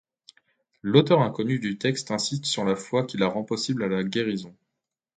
L'auteur 0.81 1.21
inconnu 1.21 1.59
du 1.59 1.77
texte 1.77 2.09
insiste 2.09 2.45
sur 2.45 2.65
la 2.65 2.75
foi 2.75 3.05
qui 3.05 3.23
rend 3.23 3.43
possible 3.43 3.85
la 3.85 4.03
guérison. 4.03 4.57